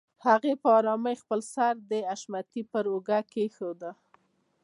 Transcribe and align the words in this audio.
هغې 0.25 0.53
په 0.61 0.67
آرامۍ 0.79 1.15
خپل 1.23 1.39
سر 1.53 1.73
د 1.91 1.91
حشمتي 2.09 2.61
پر 2.71 2.85
اوږه 2.93 3.19
کېښوده. 3.31 3.91